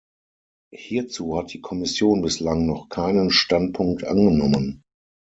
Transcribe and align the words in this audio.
Hierzu 0.73 1.37
hat 1.37 1.53
die 1.53 1.61
Kommission 1.61 2.23
bislang 2.23 2.65
noch 2.65 2.89
keinen 2.89 3.29
Standpunkt 3.29 4.03
angenommen. 4.03 4.81